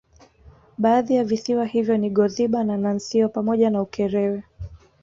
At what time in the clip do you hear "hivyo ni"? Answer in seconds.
1.65-2.09